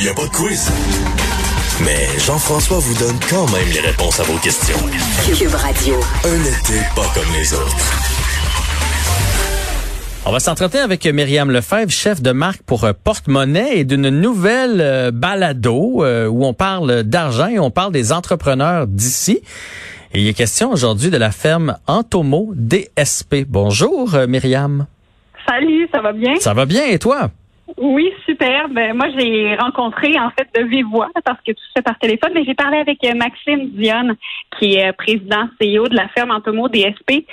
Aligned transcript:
Il 0.00 0.04
n'y 0.04 0.08
a 0.08 0.14
pas 0.14 0.24
de 0.24 0.30
quiz. 0.30 0.72
Mais 1.84 2.18
Jean-François 2.18 2.78
vous 2.78 2.98
donne 2.98 3.18
quand 3.28 3.46
même 3.52 3.68
les 3.70 3.80
réponses 3.80 4.18
à 4.18 4.22
vos 4.22 4.38
questions. 4.38 4.78
Cube 5.26 5.54
Radio. 5.54 5.94
Un 6.24 6.40
été 6.40 6.80
pas 6.96 7.04
comme 7.12 7.30
les 7.34 7.52
autres. 7.52 7.76
On 10.24 10.32
va 10.32 10.40
s'entretenir 10.40 10.84
avec 10.84 11.04
Myriam 11.04 11.50
Lefebvre, 11.50 11.90
chef 11.90 12.22
de 12.22 12.32
marque 12.32 12.62
pour 12.62 12.84
euh, 12.84 12.92
Porte-Monnaie 12.94 13.80
et 13.80 13.84
d'une 13.84 14.08
nouvelle 14.08 14.80
euh, 14.80 15.10
balado 15.10 16.02
euh, 16.02 16.28
où 16.28 16.46
on 16.46 16.54
parle 16.54 17.02
d'argent 17.02 17.48
et 17.48 17.58
on 17.58 17.70
parle 17.70 17.92
des 17.92 18.10
entrepreneurs 18.10 18.86
d'ici. 18.86 19.40
Et 20.14 20.22
il 20.22 20.28
est 20.28 20.34
question 20.34 20.72
aujourd'hui 20.72 21.10
de 21.10 21.18
la 21.18 21.30
ferme 21.30 21.76
Antomo 21.86 22.54
DSP. 22.54 23.44
Bonjour 23.46 24.16
Myriam. 24.26 24.86
Salut, 25.46 25.86
ça 25.92 26.00
va 26.00 26.12
bien? 26.12 26.36
Ça 26.38 26.54
va 26.54 26.64
bien 26.64 26.86
et 26.86 26.98
toi? 26.98 27.30
Oui, 27.82 28.12
super. 28.26 28.68
Ben, 28.68 28.94
moi, 28.94 29.06
j'ai 29.18 29.54
rencontré 29.56 30.18
en 30.20 30.28
fait 30.30 30.46
de 30.54 30.66
vive 30.68 30.84
voix 30.86 31.08
parce 31.24 31.38
que 31.40 31.52
tout 31.52 31.62
se 31.66 31.72
fait 31.78 31.82
par 31.82 31.98
téléphone, 31.98 32.30
mais 32.34 32.44
j'ai 32.44 32.54
parlé 32.54 32.76
avec 32.78 33.02
euh, 33.04 33.14
Maxime 33.14 33.70
Dionne, 33.70 34.16
qui 34.58 34.74
est 34.74 34.88
euh, 34.88 34.92
président 34.92 35.48
CEO 35.58 35.88
de 35.88 35.96
la 35.96 36.06
ferme 36.08 36.30
Antomo 36.30 36.68
DSP. 36.68 37.24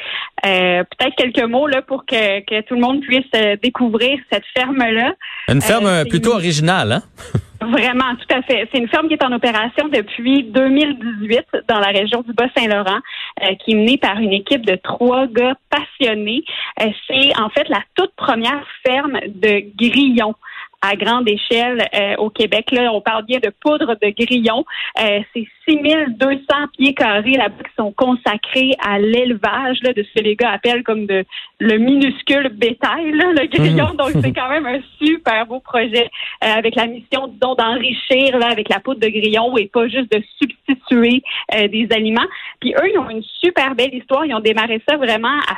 Euh, 0.45 0.83
Peut-être 0.97 1.16
quelques 1.17 1.44
mots 1.49 1.67
là 1.67 1.81
pour 1.81 2.05
que, 2.05 2.39
que 2.45 2.61
tout 2.61 2.75
le 2.75 2.80
monde 2.81 3.02
puisse 3.02 3.30
découvrir 3.61 4.17
cette 4.31 4.45
ferme-là. 4.57 5.13
Une 5.49 5.61
ferme 5.61 5.85
Euh, 5.88 6.05
plutôt 6.05 6.30
une- 6.31 6.35
originale, 6.38 6.91
hein? 6.94 7.02
Vraiment, 7.61 8.16
tout 8.16 8.36
à 8.36 8.41
fait. 8.44 8.67
C'est 8.72 8.77
une 8.77 8.88
ferme 8.88 9.08
qui 9.08 9.16
est 9.16 9.23
en 9.23 9.31
opération 9.31 9.88
depuis 9.88 10.44
2018 10.44 11.45
dans 11.67 11.80
la 11.80 11.88
région 11.88 12.22
du 12.22 12.33
Bas-Saint-Laurent, 12.33 13.00
euh, 13.44 13.55
qui 13.55 13.72
est 13.72 13.75
menée 13.75 13.97
par 13.97 14.19
une 14.19 14.33
équipe 14.33 14.66
de 14.66 14.75
trois 14.75 15.27
gars 15.27 15.55
passionnés. 15.69 16.44
Euh, 16.81 16.89
c'est 17.08 17.38
en 17.39 17.50
fait 17.50 17.67
la 17.69 17.81
toute 17.95 18.13
première 18.16 18.63
ferme 18.85 19.19
de 19.28 19.63
grillons 19.75 20.35
à 20.81 20.95
grande 20.95 21.28
échelle 21.28 21.88
euh, 21.94 22.16
au 22.17 22.30
Québec. 22.30 22.72
Là, 22.72 22.92
on 22.94 23.02
parle 23.02 23.25
bien 23.25 23.39
de 23.39 23.52
poudre 23.61 23.95
de 24.02 24.09
grillons. 24.09 24.66
Euh, 25.02 25.19
c'est 25.34 25.47
6200 25.67 26.38
pieds 26.78 26.94
carrés 26.94 27.31
là-bas 27.31 27.64
qui 27.64 27.75
sont 27.75 27.92
consacrés 27.92 28.73
à 28.86 29.00
l'élevage 29.00 29.80
là, 29.81 29.94
de 29.94 30.03
ce 30.03 30.19
que 30.19 30.23
les 30.23 30.36
gars 30.36 30.52
appellent 30.52 30.84
comme 30.84 31.06
de 31.06 31.25
le 31.59 31.78
minuscule 31.78 32.50
bétail, 32.50 33.11
là, 33.11 33.31
le 33.34 33.47
grillon. 33.47 33.94
Donc, 33.97 34.11
c'est 34.22 34.34
quand 34.36 34.50
même 34.50 34.66
un 34.66 34.80
super 35.00 35.45
beau 35.47 35.59
projet 35.59 36.09
euh, 36.44 36.47
avec 36.47 36.75
la 36.75 36.88
mission, 36.88 37.28
disons, 37.28 37.56
d'enrichir 37.56 38.38
là, 38.38 38.47
avec 38.47 38.69
la 38.69 38.80
poudre 38.80 39.00
de 39.00 39.09
grillon 39.09 39.58
et 39.58 39.67
pas 39.67 39.88
juste 39.88 40.12
de 40.12 40.23
substituer 40.39 41.23
euh, 41.56 41.67
des 41.67 41.88
aliments. 41.91 42.28
Puis 42.59 42.73
eux, 42.73 42.89
ils 42.94 43.00
ont 43.00 43.09
une 43.09 43.23
super 43.41 43.75
belle 43.75 43.94
histoire. 43.94 44.25
Ils 44.25 44.34
ont 44.34 44.39
démarré 44.39 44.81
ça 44.88 44.97
vraiment 44.97 45.39
à 45.50 45.56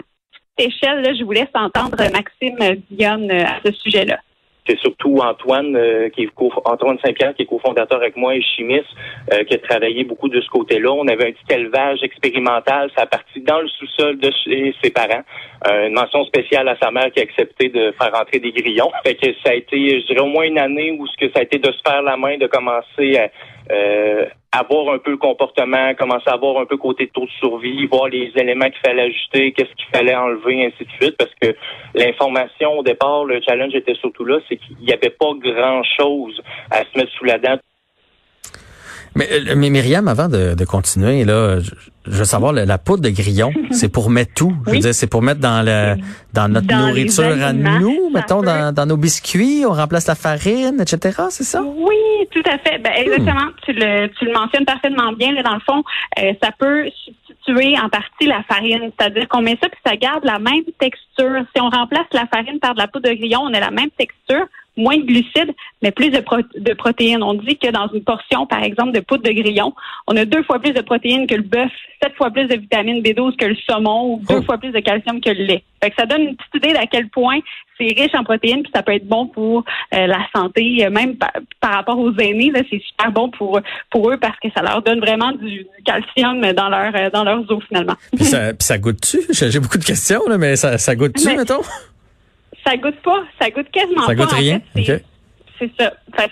petite 0.58 0.74
échelle. 0.74 1.02
Là. 1.02 1.14
Je 1.14 1.24
vous 1.24 1.32
laisse 1.32 1.50
entendre 1.54 1.98
Maxime 1.98 2.82
Dionne 2.90 3.30
euh, 3.32 3.46
à 3.46 3.60
ce 3.66 3.72
sujet-là. 3.72 4.20
C'est 4.70 4.78
surtout 4.80 5.18
Antoine, 5.18 5.76
euh, 5.76 6.10
qui 6.10 6.24
est 6.24 6.30
Antoine 6.66 6.98
Saint-Pierre, 7.04 7.34
qui 7.34 7.44
est 7.44 7.46
cofondateur 7.46 8.00
avec 8.00 8.16
moi 8.16 8.36
et 8.36 8.42
chimiste, 8.42 8.86
euh, 9.34 9.44
qui 9.44 9.56
a 9.56 9.58
travaillé 9.58 10.04
beaucoup 10.04 10.30
de 10.30 10.40
ce 10.40 10.50
côté-là. 10.50 10.92
On 10.92 11.08
avait 11.08 11.30
un 11.30 11.32
petit 11.32 11.54
élevage 11.54 12.04
expérimental, 12.04 12.92
ça 12.96 13.04
a 13.04 13.06
parti 13.08 13.42
dans 13.42 13.62
le 13.62 13.68
sous-sol 13.68 14.20
de 14.20 14.32
chez 14.44 14.76
ses 14.84 14.92
parents. 14.92 15.24
Euh, 15.68 15.88
une 15.88 15.94
mention 15.94 16.24
spéciale 16.26 16.68
à 16.68 16.78
sa 16.82 16.92
mère 16.92 17.12
qui 17.12 17.20
a 17.20 17.24
accepté 17.24 17.70
de 17.70 17.92
faire 18.00 18.12
rentrer 18.14 18.40
des 18.40 18.52
grillons. 18.52 18.92
Fait 19.04 19.16
que 19.16 19.28
ça 19.44 19.52
a 19.52 19.56
été, 19.56 20.02
je 20.02 20.06
dirais, 20.06 20.22
au 20.22 20.28
moins 20.28 20.44
une 20.44 20.60
année 20.60 20.92
où 20.92 21.08
ce 21.08 21.18
que 21.18 21.32
ça 21.34 21.40
a 21.40 21.44
été 21.44 21.58
de 21.58 21.72
se 21.72 21.80
faire 21.86 22.02
la 22.04 22.16
main, 22.16 22.38
de 22.38 22.48
commencer 22.48 23.18
à 23.18 23.30
euh, 23.72 24.26
avoir 24.52 24.94
un 24.94 24.98
peu 24.98 25.12
le 25.12 25.18
comportement, 25.18 25.94
commencer 25.96 26.28
à 26.28 26.34
avoir 26.34 26.60
un 26.60 26.66
peu 26.66 26.78
côté 26.78 27.08
taux 27.08 27.26
de 27.26 27.32
survie, 27.40 27.86
voir 27.86 28.08
les 28.08 28.32
éléments 28.36 28.66
qu'il 28.66 28.80
fallait 28.84 29.04
ajuster, 29.04 29.52
qu'est-ce 29.52 29.74
qu'il 29.76 29.86
fallait 29.94 30.16
enlever, 30.16 30.66
ainsi 30.66 30.86
de 30.86 30.92
suite, 31.00 31.16
parce 31.18 31.34
que 31.40 31.56
l'information 31.94 32.80
au 32.80 32.84
départ, 32.84 33.26
le 33.26 33.40
challenge 33.42 33.76
était 33.76 33.96
surtout 33.96 34.26
là, 34.26 34.40
c'est 34.50 34.58
qu'il 34.58 34.78
n'y 34.78 34.92
avait 34.92 35.12
pas 35.12 35.34
grand-chose 35.36 36.42
à 36.72 36.80
se 36.80 36.98
mettre 36.98 37.12
sous 37.12 37.26
la 37.26 37.38
dent. 37.38 37.60
Mais, 39.16 39.28
euh, 39.32 39.54
mais 39.56 39.70
Myriam, 39.70 40.08
avant 40.08 40.28
de, 40.30 40.54
de 40.54 40.66
continuer, 40.66 41.26
là, 41.26 41.60
je, 41.60 41.72
je 42.06 42.18
veux 42.18 42.26
savoir, 42.26 42.54
la, 42.54 42.66
la 42.66 42.78
poudre 42.78 43.04
de 43.04 43.10
grillon, 43.10 43.52
c'est 43.72 43.90
pour 43.90 44.10
mettre 44.10 44.34
tout? 44.36 44.54
Je 44.66 44.70
veux 44.72 44.76
Oui. 44.78 44.82
dire, 44.82 44.94
c'est 44.94 45.08
pour 45.08 45.22
mettre 45.22 45.40
dans 45.42 45.64
le 45.66 45.96
dans 46.34 46.48
notre 46.48 46.68
Dans 46.68 46.88
nourriture 46.88 47.44
à 47.44 47.54
nous, 47.54 48.10
mettons, 48.14 48.42
peut. 48.42 48.46
dans, 48.46 48.74
dans 48.74 48.86
nos 48.86 48.98
biscuits, 48.98 49.64
on 49.68 49.74
remplace 49.74 50.08
la 50.08 50.16
farine, 50.16 50.78
etc., 50.80 51.24
c'est 51.30 51.44
ça? 51.44 51.62
Oui, 51.64 51.96
tout 52.32 52.44
à 52.46 52.58
fait. 52.60 52.78
Ben, 52.80 52.92
exactement. 52.98 53.48
Tu, 53.66 53.74
le, 53.74 54.08
tu 54.18 54.26
le 54.26 54.34
mentionnes 54.34 54.66
parfaitement 54.66 55.12
bien. 55.14 55.34
Là, 55.34 55.42
dans 55.44 55.56
le 55.56 55.62
fond, 55.62 55.84
euh, 56.20 56.34
ça 56.42 56.52
peut 56.58 56.86
substituer 57.04 57.76
en 57.80 57.90
partie 57.90 58.28
la 58.28 58.44
farine. 58.48 58.92
C'est-à-dire 58.98 59.28
qu'on 59.28 59.42
met 59.42 59.58
ça 59.62 59.70
puis 59.70 59.80
ça 59.86 59.96
garde 59.96 60.24
la 60.24 60.38
même 60.40 60.64
texture. 60.80 61.44
Si 61.56 61.62
on 61.62 61.70
remplace 61.70 62.06
la 62.14 62.28
farine 62.28 62.60
par 62.60 62.74
de 62.76 62.80
la 62.80 62.88
poudre 62.88 63.10
de 63.10 63.16
grillon, 63.16 63.42
on 63.42 63.54
a 63.54 63.60
la 63.60 63.72
même 63.72 63.90
texture, 63.98 64.46
moins 64.78 64.98
de 64.98 65.04
glucides, 65.04 65.54
mais 65.82 65.92
plus 65.92 66.10
de, 66.10 66.20
pro- 66.20 66.38
de 66.58 66.74
protéines. 66.74 67.22
On 67.24 67.34
dit 67.34 67.58
que 67.58 67.70
dans 67.70 67.88
une 67.94 68.04
portion, 68.04 68.46
par 68.46 68.64
exemple, 68.64 68.92
de 68.94 69.00
poudre 69.02 69.24
de 69.24 69.32
grillon, 69.32 69.74
on 70.08 70.16
a 70.16 70.26
deux 70.26 70.44
fois 70.44 70.60
plus 70.60 70.72
de 70.72 70.82
protéines 70.82 71.28
que 71.28 71.36
le 71.36 71.42
bœuf, 71.44 71.72
sept 72.02 72.14
fois 72.16 72.32
plus 72.32 72.46
de 72.48 72.56
vitamine 72.56 73.02
B12 73.02 73.36
que 73.36 73.46
le 73.46 73.56
saumon 73.70 74.14
ou 74.14 74.22
deux 74.28 74.38
Oh. 74.40 74.44
fois 74.44 74.58
plus 74.58 74.72
de 74.72 74.80
calcium 74.80 75.20
que 75.20 75.30
le 75.30 75.44
lait. 75.44 75.64
Fait 75.84 75.90
que 75.90 75.96
ça 75.98 76.06
donne 76.06 76.22
une 76.22 76.36
petite 76.36 76.56
idée 76.64 76.74
d'à 76.74 76.86
quel 76.88 77.08
point 77.10 77.40
c'est 77.78 77.86
riche 77.98 78.14
en 78.14 78.24
protéines 78.26 78.62
puis 78.64 78.72
ça 78.76 78.84
peut 78.84 78.94
être 78.94 79.08
bon 79.08 79.28
pour 79.28 79.64
euh, 79.94 80.08
la 80.08 80.20
santé, 80.36 80.86
euh, 80.86 80.90
même 80.90 81.16
par, 81.16 81.32
par 81.62 81.74
rapport 81.74 81.98
aux 81.98 82.14
aînés, 82.18 82.52
c'est 82.70 82.82
super 82.82 83.12
bon 83.14 83.30
pour 83.30 83.60
pour 83.90 84.12
eux 84.12 84.18
parce 84.18 84.38
que 84.40 84.50
ça 84.56 84.62
leur 84.62 84.82
donne 84.82 85.00
vraiment 85.00 85.32
du, 85.32 85.50
du 85.60 85.68
calcium 85.86 86.42
dans 86.54 86.68
leur 86.70 86.94
euh, 86.96 87.10
dans 87.10 87.24
leurs 87.24 87.50
os 87.50 87.64
finalement. 87.70 87.96
Puis 88.16 88.26
ça, 88.26 88.50
puis 88.54 88.58
ça 88.66 88.78
goûte-tu? 88.78 89.20
J'ai 89.32 89.50
j'ai 89.52 89.60
beaucoup 89.62 89.78
de 89.78 89.86
questions, 89.86 90.22
là, 90.28 90.38
mais 90.38 90.56
ça, 90.58 90.78
ça 90.78 90.96
goûte-tu, 90.96 91.26
Mais- 91.28 91.38
mettons? 91.38 91.62
Ça 92.70 92.78
goûte 92.78 93.02
pas, 93.04 93.24
ça 93.42 93.50
goûte 93.50 93.70
quasiment 93.72 94.02
Ça 94.02 94.08
pas. 94.08 94.16
goûte 94.16 94.34
en 94.34 94.38
rien? 94.38 94.62
fait, 94.76 94.84
c'est- 94.84 94.94
OK. 94.96 95.02
C'est 95.62 95.72
ça. 95.78 95.92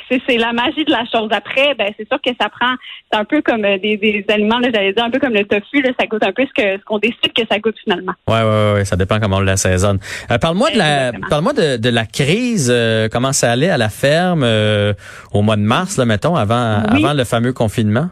C'est, 0.10 0.38
la 0.38 0.54
magie 0.54 0.86
de 0.86 0.92
la 0.92 1.04
chose. 1.12 1.28
Après, 1.32 1.76
ben 1.76 1.92
c'est 1.98 2.08
sûr 2.08 2.18
que 2.26 2.30
ça 2.40 2.48
prend. 2.48 2.74
C'est 3.12 3.20
un 3.20 3.26
peu 3.26 3.42
comme 3.42 3.66
euh, 3.66 3.78
des, 3.78 3.98
des 3.98 4.24
aliments, 4.30 4.58
j'allais 4.64 4.94
dire 4.94 5.04
un 5.04 5.10
peu 5.10 5.20
comme 5.20 5.34
le 5.34 5.44
tofu. 5.44 5.82
Là, 5.82 5.90
ça 6.00 6.08
goûte 6.08 6.24
un 6.24 6.32
peu 6.32 6.46
ce 6.46 6.54
que 6.54 6.78
ce 6.80 6.84
qu'on 6.86 6.98
décide 6.98 7.34
que 7.36 7.42
ça 7.52 7.60
goûte 7.60 7.76
finalement. 7.84 8.14
Ouais, 8.26 8.42
ouais, 8.42 8.74
ouais, 8.76 8.86
ça 8.86 8.96
dépend 8.96 9.20
comment 9.20 9.38
on 9.38 9.42
l'assaisonne. 9.42 10.00
Euh, 10.32 10.38
parle-moi 10.38 10.70
de 10.72 10.78
la, 10.78 11.12
parle-moi 11.30 11.52
de, 11.52 11.76
de 11.76 11.90
la 11.90 12.06
crise, 12.06 12.72
euh, 12.74 13.10
comment 13.12 13.34
ça 13.34 13.52
allait 13.52 13.70
à 13.70 13.78
la 13.78 13.90
ferme 13.90 14.44
euh, 14.46 14.94
au 15.34 15.42
mois 15.42 15.58
de 15.58 15.62
mars, 15.62 15.98
là, 15.98 16.06
mettons, 16.06 16.38
avant, 16.38 16.84
Oui. 16.94 17.04
avant 17.04 17.14
le 17.14 17.26
fameux 17.26 17.52
confinement? 17.52 18.08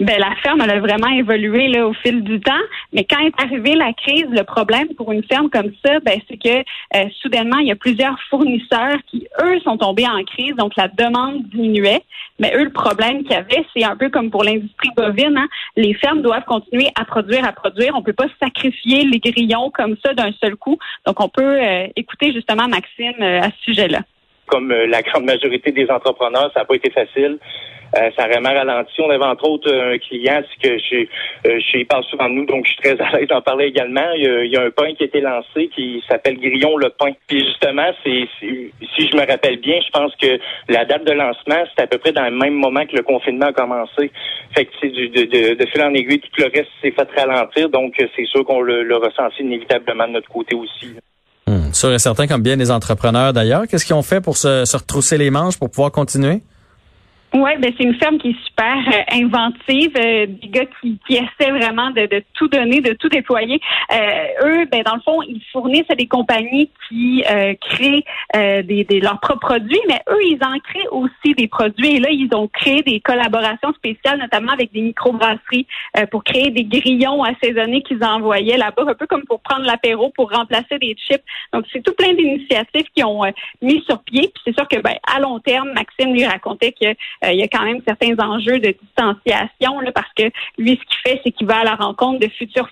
Ben 0.00 0.18
la 0.18 0.34
ferme 0.42 0.60
elle 0.60 0.70
a 0.70 0.78
vraiment 0.80 1.08
évolué 1.08 1.68
là 1.68 1.86
au 1.86 1.92
fil 1.92 2.22
du 2.22 2.40
temps, 2.40 2.52
mais 2.92 3.04
quand 3.04 3.18
est 3.18 3.34
arrivée 3.42 3.74
la 3.74 3.92
crise, 3.92 4.26
le 4.30 4.44
problème 4.44 4.88
pour 4.96 5.10
une 5.10 5.24
ferme 5.24 5.50
comme 5.50 5.72
ça, 5.84 5.98
ben 6.00 6.20
c'est 6.28 6.36
que 6.36 6.58
euh, 6.96 7.08
soudainement 7.20 7.58
il 7.58 7.68
y 7.68 7.72
a 7.72 7.76
plusieurs 7.76 8.16
fournisseurs 8.30 8.98
qui 9.08 9.26
eux 9.42 9.58
sont 9.60 9.76
tombés 9.76 10.06
en 10.06 10.22
crise, 10.24 10.54
donc 10.56 10.76
la 10.76 10.88
demande 10.88 11.42
diminuait. 11.48 12.02
Mais 12.38 12.52
eux 12.54 12.64
le 12.64 12.72
problème 12.72 13.22
qu'il 13.22 13.32
y 13.32 13.34
avait, 13.34 13.64
c'est 13.74 13.84
un 13.84 13.96
peu 13.96 14.10
comme 14.10 14.30
pour 14.30 14.44
l'industrie 14.44 14.90
bovine, 14.96 15.36
hein, 15.36 15.48
les 15.76 15.94
fermes 15.94 16.22
doivent 16.22 16.44
continuer 16.44 16.88
à 16.94 17.04
produire, 17.04 17.44
à 17.44 17.52
produire. 17.52 17.92
On 17.96 18.02
peut 18.02 18.12
pas 18.12 18.28
sacrifier 18.40 19.04
les 19.04 19.18
grillons 19.18 19.70
comme 19.70 19.96
ça 20.04 20.14
d'un 20.14 20.32
seul 20.40 20.56
coup. 20.56 20.78
Donc 21.06 21.20
on 21.20 21.28
peut 21.28 21.60
euh, 21.60 21.86
écouter 21.96 22.32
justement 22.32 22.68
Maxime 22.68 23.20
euh, 23.20 23.40
à 23.40 23.50
ce 23.50 23.62
sujet-là. 23.64 24.00
Comme 24.46 24.70
euh, 24.70 24.86
la 24.86 25.02
grande 25.02 25.24
majorité 25.24 25.72
des 25.72 25.90
entrepreneurs, 25.90 26.50
ça 26.54 26.60
n'a 26.60 26.66
pas 26.66 26.76
été 26.76 26.90
facile. 26.90 27.38
Euh, 27.96 28.10
ça 28.16 28.24
a 28.24 28.28
vraiment 28.28 28.50
ralenti. 28.52 29.00
On 29.00 29.08
avait 29.10 29.24
entre 29.24 29.44
autres 29.48 29.72
un 29.72 29.96
client 29.98 30.42
c'est 30.50 30.68
que 30.68 30.78
je, 30.78 30.96
euh, 31.48 31.58
je 31.60 31.84
parle 31.86 32.04
souvent 32.04 32.28
de 32.28 32.34
nous, 32.34 32.44
donc 32.46 32.66
je 32.66 32.72
suis 32.72 32.82
très 32.82 33.00
à 33.00 33.16
l'aise 33.16 33.28
d'en 33.28 33.40
parler 33.40 33.66
également. 33.66 34.12
Il 34.14 34.22
y, 34.24 34.26
a, 34.28 34.44
il 34.44 34.52
y 34.52 34.56
a 34.56 34.62
un 34.62 34.70
pain 34.70 34.92
qui 34.94 35.04
a 35.04 35.06
été 35.06 35.20
lancé 35.20 35.68
qui 35.74 36.02
s'appelle 36.08 36.38
Grillon 36.38 36.76
le 36.76 36.90
pain. 36.90 37.12
Puis 37.26 37.40
justement, 37.46 37.88
c'est 38.04 38.28
si 38.40 39.08
je 39.08 39.16
me 39.16 39.26
rappelle 39.26 39.58
bien, 39.58 39.78
je 39.84 39.90
pense 39.90 40.12
que 40.16 40.38
la 40.68 40.84
date 40.84 41.04
de 41.06 41.12
lancement, 41.12 41.64
c'était 41.70 41.82
à 41.82 41.86
peu 41.86 41.98
près 41.98 42.12
dans 42.12 42.24
le 42.24 42.30
même 42.36 42.54
moment 42.54 42.84
que 42.84 42.94
le 42.96 43.02
confinement 43.02 43.46
a 43.46 43.52
commencé. 43.52 44.10
Fait 44.54 44.66
que 44.66 44.72
c'est 44.80 44.88
du- 44.90 45.08
de, 45.08 45.22
de, 45.22 45.54
de 45.54 45.66
fil 45.70 45.82
en 45.82 45.94
aiguille, 45.94 46.20
tout 46.20 46.28
le 46.42 46.44
reste 46.54 46.68
s'est 46.82 46.90
fait 46.90 47.08
ralentir. 47.20 47.70
Donc 47.70 47.94
c'est 47.96 48.26
sûr 48.26 48.44
qu'on 48.44 48.60
le, 48.60 48.82
le 48.82 48.96
ressenti 48.96 49.42
inévitablement 49.42 50.06
de 50.08 50.12
notre 50.12 50.28
côté 50.28 50.54
aussi. 50.54 50.94
Hum, 51.46 51.72
sûr 51.72 51.90
et 51.92 51.98
certain, 51.98 52.26
comme 52.26 52.42
bien 52.42 52.56
les 52.56 52.70
entrepreneurs 52.70 53.32
d'ailleurs. 53.32 53.62
Qu'est-ce 53.66 53.86
qu'ils 53.86 53.96
ont 53.96 54.02
fait 54.02 54.20
pour 54.20 54.36
se, 54.36 54.66
se 54.66 54.76
retrousser 54.76 55.16
les 55.16 55.30
manches 55.30 55.58
pour 55.58 55.70
pouvoir 55.70 55.90
continuer? 55.90 56.40
Oui, 57.34 57.50
ben 57.58 57.70
c'est 57.76 57.84
une 57.84 57.94
ferme 57.96 58.16
qui 58.16 58.30
est 58.30 58.46
super 58.46 58.76
euh, 58.86 59.02
inventive, 59.12 59.92
euh, 59.98 60.26
des 60.26 60.48
gars 60.48 60.64
qui, 60.80 60.98
qui 61.06 61.16
essaient 61.16 61.50
vraiment 61.50 61.90
de, 61.90 62.06
de, 62.06 62.22
tout 62.32 62.48
donner, 62.48 62.80
de 62.80 62.94
tout 62.94 63.10
déployer. 63.10 63.60
Euh, 63.92 64.46
eux, 64.46 64.64
ben 64.72 64.82
dans 64.82 64.94
le 64.94 65.02
fond, 65.02 65.20
ils 65.22 65.42
fournissent 65.52 65.90
à 65.90 65.94
des 65.94 66.06
compagnies 66.06 66.70
qui 66.88 67.22
créent 67.60 68.04
des, 68.34 68.84
des, 68.84 69.00
leurs 69.00 69.20
propres 69.20 69.48
produits, 69.48 69.80
mais 69.88 70.00
eux, 70.10 70.22
ils 70.22 70.38
en 70.42 70.58
créent 70.58 70.88
aussi 70.90 71.34
des 71.36 71.48
produits. 71.48 71.96
Et 71.96 72.00
là, 72.00 72.08
ils 72.10 72.28
ont 72.34 72.48
créé 72.48 72.82
des 72.82 73.00
collaborations 73.00 73.72
spéciales, 73.74 74.18
notamment 74.18 74.52
avec 74.52 74.72
des 74.72 74.80
microbrasseries, 74.80 75.66
pour 76.10 76.24
créer 76.24 76.50
des 76.50 76.64
grillons 76.64 77.22
assaisonnés 77.22 77.82
qu'ils 77.82 78.02
envoyaient 78.02 78.56
là-bas, 78.56 78.84
un 78.88 78.94
peu 78.94 79.06
comme 79.06 79.24
pour 79.24 79.40
prendre 79.40 79.66
l'apéro, 79.66 80.10
pour 80.16 80.30
remplacer 80.30 80.78
des 80.78 80.96
chips. 80.96 81.22
Donc, 81.52 81.66
c'est 81.72 81.82
tout 81.82 81.94
plein 81.94 82.14
d'initiatives 82.14 82.86
qui 82.94 83.04
ont 83.04 83.22
mis 83.60 83.82
sur 83.86 84.02
pied. 84.02 84.30
Puis 84.34 84.42
c'est 84.46 84.54
sûr 84.56 84.66
que 84.66 84.80
ben 84.80 84.94
à 85.06 85.20
long 85.20 85.38
terme, 85.40 85.72
Maxime 85.72 86.14
lui 86.14 86.24
racontait 86.24 86.72
que 86.72 86.94
euh, 87.17 87.17
il 87.24 87.38
y 87.38 87.42
a 87.42 87.48
quand 87.48 87.64
même 87.64 87.80
certains 87.86 88.16
enjeux 88.18 88.58
de 88.58 88.74
distanciation 88.82 89.80
parce 89.94 90.12
que 90.16 90.24
lui, 90.56 90.78
ce 90.80 90.84
qu'il 90.84 90.98
fait, 91.04 91.20
c'est 91.24 91.32
qu'il 91.32 91.46
va 91.46 91.58
à 91.58 91.64
la 91.64 91.74
rencontre 91.74 92.20
de 92.20 92.28
futurs 92.28 92.68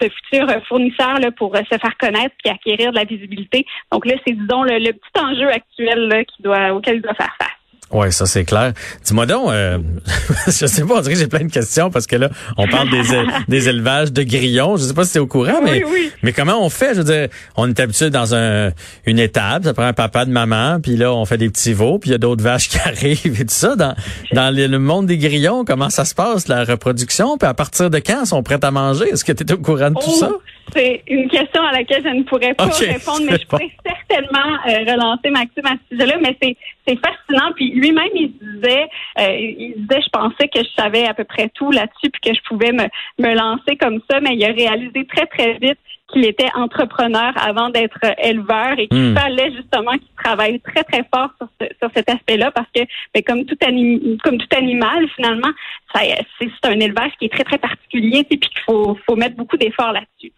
de 0.00 0.08
futurs 0.08 0.66
fournisseurs 0.66 1.18
là, 1.18 1.30
pour 1.30 1.54
euh, 1.54 1.60
se 1.70 1.78
faire 1.78 1.96
connaître 1.98 2.34
et 2.44 2.50
acquérir 2.50 2.90
de 2.90 2.96
la 2.96 3.04
visibilité. 3.04 3.66
Donc 3.92 4.06
là, 4.06 4.14
c'est 4.26 4.34
disons 4.34 4.62
le, 4.62 4.92
petit 4.92 5.20
enjeu 5.20 5.48
actuel 5.48 6.24
qui 6.26 6.42
doit 6.42 6.72
auquel 6.72 6.96
il 6.96 7.02
doit 7.02 7.14
faire 7.14 7.34
face. 7.40 7.55
Oui, 7.92 8.12
ça 8.12 8.26
c'est 8.26 8.44
clair. 8.44 8.72
Dis-moi 9.04 9.26
donc, 9.26 9.50
euh, 9.50 9.78
je 10.46 10.66
sais 10.66 10.84
pas, 10.84 10.94
on 10.96 11.00
dirait 11.00 11.14
que 11.14 11.20
j'ai 11.20 11.28
plein 11.28 11.44
de 11.44 11.52
questions 11.52 11.88
parce 11.88 12.06
que 12.06 12.16
là, 12.16 12.30
on 12.56 12.66
parle 12.66 12.90
des, 12.90 13.02
des 13.48 13.68
élevages 13.68 14.12
de 14.12 14.24
grillons. 14.24 14.76
Je 14.76 14.82
sais 14.82 14.94
pas 14.94 15.04
si 15.04 15.12
c'est 15.12 15.18
au 15.20 15.28
courant, 15.28 15.60
mais 15.62 15.82
mais 16.22 16.32
comment 16.32 16.64
on 16.64 16.68
fait? 16.68 16.94
Je 16.94 16.98
veux 16.98 17.04
dire, 17.04 17.28
on 17.56 17.68
est 17.68 17.78
habitué 17.78 18.10
dans 18.10 18.34
un 18.34 18.72
une 19.06 19.20
étape, 19.20 19.64
ça 19.64 19.74
prend 19.74 19.84
un 19.84 19.92
papa 19.92 20.24
de 20.24 20.32
maman, 20.32 20.80
puis 20.80 20.96
là 20.96 21.12
on 21.12 21.24
fait 21.24 21.38
des 21.38 21.48
petits 21.48 21.74
veaux, 21.74 21.98
puis 21.98 22.10
il 22.10 22.12
y 22.12 22.16
a 22.16 22.18
d'autres 22.18 22.42
vaches 22.42 22.68
qui 22.70 22.78
arrivent 22.78 23.40
et 23.40 23.46
tout 23.46 23.54
ça. 23.54 23.76
Dans 23.76 23.94
dans 24.32 24.54
le 24.54 24.78
monde 24.78 25.06
des 25.06 25.18
grillons, 25.18 25.64
comment 25.64 25.90
ça 25.90 26.04
se 26.04 26.14
passe 26.14 26.48
la 26.48 26.64
reproduction? 26.64 27.38
Puis 27.38 27.48
à 27.48 27.54
partir 27.54 27.88
de 27.88 27.98
quand 27.98 28.22
ils 28.22 28.26
sont 28.26 28.42
prêts 28.42 28.58
à 28.62 28.70
manger? 28.70 29.08
Est-ce 29.10 29.24
que 29.24 29.32
tu 29.32 29.44
es 29.44 29.52
au 29.52 29.58
courant 29.58 29.90
de 29.90 29.94
tout 29.94 30.00
oh, 30.08 30.20
ça? 30.20 30.30
C'est 30.74 31.02
une 31.06 31.28
question 31.28 31.62
à 31.62 31.72
laquelle 31.72 32.02
je 32.02 32.08
ne 32.08 32.22
pourrais 32.24 32.54
pas 32.54 32.64
répondre, 32.64 33.22
mais 33.30 33.38
je 33.38 33.46
pourrais 33.46 33.70
certainement 33.84 34.56
euh, 34.66 34.92
relancer 34.92 35.30
Maxime 35.30 35.64
à 35.64 35.74
ce 35.74 35.96
sujet-là. 35.96 36.16
Mais 36.20 36.36
c'est 36.42 36.56
c'est 36.86 36.98
fascinant. 36.98 37.52
Puis 37.54 37.70
lui-même, 37.72 38.08
il 38.14 38.32
disait, 38.32 38.88
euh, 39.18 39.36
il 39.38 39.74
disait, 39.76 40.02
je 40.02 40.10
pensais 40.10 40.48
que 40.48 40.60
je 40.60 40.82
savais 40.82 41.06
à 41.06 41.14
peu 41.14 41.24
près 41.24 41.48
tout 41.54 41.70
là-dessus, 41.70 42.10
puis 42.10 42.20
que 42.32 42.34
je 42.34 42.42
pouvais 42.48 42.72
me, 42.72 42.84
me 43.18 43.34
lancer 43.34 43.76
comme 43.76 44.00
ça, 44.10 44.20
mais 44.20 44.34
il 44.34 44.44
a 44.44 44.52
réalisé 44.52 45.04
très 45.06 45.26
très 45.26 45.54
vite 45.54 45.78
qu'il 46.12 46.24
était 46.24 46.48
entrepreneur 46.54 47.32
avant 47.36 47.70
d'être 47.70 47.98
éleveur 48.22 48.78
et 48.78 48.88
qu'il 48.88 49.12
hmm. 49.12 49.16
fallait 49.16 49.52
justement 49.52 49.92
qu'il 49.92 50.14
travaille 50.22 50.60
très 50.60 50.84
très 50.84 51.04
fort 51.12 51.30
sur, 51.38 51.48
sur 51.80 51.90
cet 51.94 52.08
aspect-là 52.08 52.50
parce 52.52 52.68
que 52.74 52.82
ben, 53.14 53.22
comme 53.26 53.44
tout 53.44 53.56
anim, 53.66 54.16
comme 54.22 54.38
tout 54.38 54.56
animal 54.56 55.06
finalement 55.16 55.50
ça 55.94 56.00
c'est 56.38 56.68
un 56.68 56.78
élevage 56.80 57.12
qui 57.18 57.26
est 57.26 57.32
très 57.32 57.44
très 57.44 57.58
particulier 57.58 58.18
et 58.30 58.36
puis 58.36 58.50
qu'il 58.50 58.60
faut 58.64 58.96
faut 59.06 59.16
mettre 59.16 59.36
beaucoup 59.36 59.56
d'efforts 59.56 59.92
là-dessus. 59.92 60.32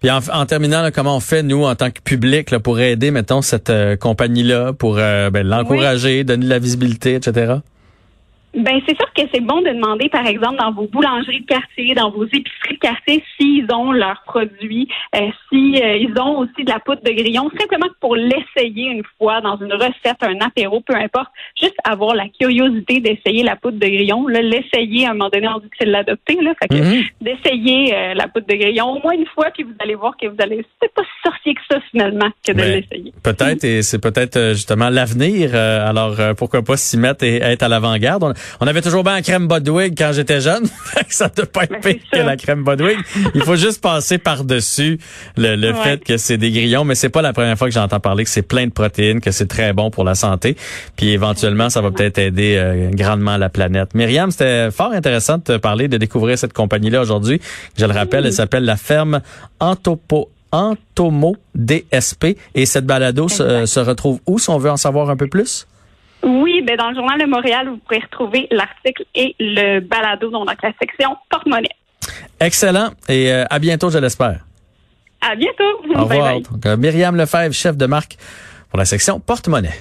Puis 0.00 0.10
en, 0.10 0.46
terminant, 0.46 0.88
comment 0.92 1.16
on 1.16 1.20
fait, 1.20 1.44
nous, 1.44 1.64
en 1.64 1.76
tant 1.76 1.92
que 1.92 2.00
public, 2.00 2.50
là, 2.50 2.58
pour 2.58 2.80
aider, 2.80 3.12
mettons, 3.12 3.40
cette 3.40 3.70
euh, 3.70 3.96
compagnie-là, 3.96 4.72
pour 4.72 4.98
euh, 4.98 5.30
ben, 5.30 5.46
l'encourager, 5.46 6.24
donner 6.24 6.44
de 6.44 6.50
la 6.50 6.58
visibilité, 6.58 7.14
etc.? 7.14 7.54
Ben 8.54 8.80
c'est 8.86 8.96
sûr 8.96 9.10
que 9.14 9.22
c'est 9.32 9.40
bon 9.40 9.62
de 9.62 9.70
demander, 9.70 10.10
par 10.10 10.26
exemple, 10.26 10.56
dans 10.58 10.72
vos 10.72 10.86
boulangeries 10.86 11.40
de 11.40 11.46
quartier, 11.46 11.94
dans 11.94 12.10
vos 12.10 12.24
épiceries 12.26 12.74
de 12.74 12.78
quartier, 12.78 13.24
s'ils 13.36 13.66
ont 13.72 13.92
leurs 13.92 14.22
produits, 14.26 14.88
euh, 15.16 15.30
si 15.48 15.80
euh, 15.82 15.96
ils 15.96 16.12
ont 16.20 16.40
aussi 16.40 16.64
de 16.64 16.70
la 16.70 16.78
poudre 16.78 17.02
de 17.02 17.12
grillon, 17.12 17.48
simplement 17.58 17.86
pour 17.98 18.14
l'essayer 18.14 18.90
une 18.90 19.04
fois 19.18 19.40
dans 19.40 19.56
une 19.56 19.72
recette, 19.72 20.18
un 20.20 20.38
apéro, 20.40 20.82
peu 20.82 20.94
importe, 20.94 21.28
juste 21.58 21.76
avoir 21.84 22.14
la 22.14 22.26
curiosité 22.28 23.00
d'essayer 23.00 23.42
la 23.42 23.56
poudre 23.56 23.78
de 23.78 23.86
grillon, 23.86 24.26
l'essayer 24.26 25.06
à 25.06 25.10
un 25.10 25.14
moment 25.14 25.30
donné, 25.30 25.48
on 25.48 25.58
dit 25.58 25.70
que 25.70 25.76
c'est 25.78 25.86
de 25.86 25.92
l'adopter, 25.92 26.36
là, 26.42 26.52
fait 26.60 26.68
que 26.68 26.74
mm-hmm. 26.74 27.10
d'essayer 27.22 27.94
euh, 27.94 28.14
la 28.14 28.28
poudre 28.28 28.46
de 28.48 28.54
grillon 28.54 28.98
au 28.98 29.02
moins 29.02 29.14
une 29.14 29.26
fois, 29.34 29.46
puis 29.54 29.62
vous 29.62 29.74
allez 29.78 29.94
voir 29.94 30.14
que 30.20 30.26
vous 30.26 30.36
allez, 30.40 30.62
c'est 30.82 30.92
pas 30.92 31.02
si 31.02 31.30
sorcier 31.30 31.54
que 31.54 31.60
ça 31.70 31.80
finalement 31.90 32.28
que 32.46 32.52
de 32.52 32.58
l'essayer. 32.58 33.14
Peut-être, 33.22 33.64
et 33.64 33.80
c'est 33.80 33.98
peut-être 34.00 34.52
justement 34.52 34.90
l'avenir. 34.90 35.54
alors 35.54 36.16
pourquoi 36.36 36.60
pas 36.62 36.76
s'y 36.76 36.98
mettre 36.98 37.24
et 37.24 37.36
être 37.36 37.62
à 37.62 37.68
l'avant-garde. 37.68 38.34
On 38.60 38.66
avait 38.66 38.82
toujours 38.82 39.04
bien 39.04 39.14
la 39.14 39.22
crème 39.22 39.48
Bodwig 39.48 39.94
quand 39.96 40.12
j'étais 40.12 40.40
jeune. 40.40 40.64
ça 41.08 41.30
ne 41.36 41.44
pas 41.44 41.64
être 41.64 41.80
ben, 41.82 41.94
pire 41.94 42.02
que 42.12 42.18
la 42.18 42.36
crème 42.36 42.64
Bodwig. 42.64 42.98
Il 43.34 43.42
faut 43.42 43.56
juste 43.56 43.80
passer 43.80 44.18
par-dessus 44.18 44.98
le, 45.36 45.72
fait 45.74 46.02
que 46.04 46.16
c'est 46.16 46.36
des 46.36 46.50
grillons, 46.50 46.84
mais 46.84 46.94
c'est 46.94 47.08
pas 47.08 47.22
la 47.22 47.32
première 47.32 47.56
fois 47.56 47.68
que 47.68 47.74
j'entends 47.74 48.00
parler 48.00 48.24
que 48.24 48.30
c'est 48.30 48.42
plein 48.42 48.66
de 48.66 48.72
protéines, 48.72 49.20
que 49.20 49.30
c'est 49.30 49.46
très 49.46 49.72
bon 49.72 49.90
pour 49.90 50.04
la 50.04 50.14
santé. 50.14 50.56
Puis 50.96 51.10
éventuellement, 51.10 51.70
ça 51.70 51.80
va 51.80 51.90
peut-être 51.90 52.18
aider 52.18 52.56
euh, 52.56 52.90
grandement 52.92 53.36
la 53.36 53.48
planète. 53.48 53.94
Myriam, 53.94 54.30
c'était 54.30 54.70
fort 54.70 54.92
intéressant 54.92 55.38
de 55.38 55.42
te 55.42 55.56
parler, 55.56 55.88
de 55.88 55.96
découvrir 55.96 56.38
cette 56.38 56.52
compagnie-là 56.52 57.00
aujourd'hui. 57.00 57.40
Je 57.78 57.86
le 57.86 57.92
rappelle, 57.92 58.26
elle 58.26 58.32
s'appelle 58.32 58.64
la 58.64 58.76
ferme 58.76 59.20
Antopo. 59.60 60.30
Antomo 60.52 61.34
DSP. 61.54 62.36
Et 62.54 62.66
cette 62.66 62.84
balado 62.84 63.28
se, 63.28 63.64
se 63.64 63.80
retrouve 63.80 64.20
où 64.26 64.38
si 64.38 64.50
on 64.50 64.58
veut 64.58 64.70
en 64.70 64.76
savoir 64.76 65.08
un 65.10 65.16
peu 65.16 65.26
plus? 65.26 65.66
Oui, 66.22 66.62
ben 66.62 66.76
dans 66.76 66.90
le 66.90 66.94
journal 66.94 67.20
de 67.20 67.26
Montréal, 67.26 67.68
vous 67.68 67.78
pourrez 67.78 67.98
retrouver 68.00 68.48
l'article 68.50 69.04
et 69.14 69.34
le 69.40 69.80
balado 69.80 70.30
dans 70.30 70.44
la 70.44 70.54
section 70.80 71.16
porte-monnaie. 71.28 71.68
Excellent 72.40 72.90
et 73.08 73.32
euh, 73.32 73.44
à 73.50 73.58
bientôt, 73.58 73.90
je 73.90 73.98
l'espère. 73.98 74.40
À 75.20 75.34
bientôt. 75.36 75.64
Au 75.94 76.04
revoir. 76.04 76.34
Myriam 76.78 77.16
Lefebvre, 77.16 77.52
chef 77.52 77.76
de 77.76 77.86
marque 77.86 78.16
pour 78.70 78.78
la 78.78 78.84
section 78.84 79.20
porte-monnaie. 79.20 79.74